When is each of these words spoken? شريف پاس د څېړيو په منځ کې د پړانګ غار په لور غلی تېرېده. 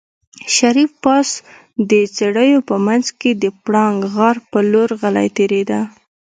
شريف 0.55 0.91
پاس 1.03 1.29
د 1.89 1.91
څېړيو 2.15 2.59
په 2.69 2.75
منځ 2.85 3.05
کې 3.19 3.31
د 3.43 3.45
پړانګ 3.63 3.97
غار 4.13 4.37
په 4.51 4.59
لور 4.71 4.89
غلی 5.01 5.27
تېرېده. 5.37 5.81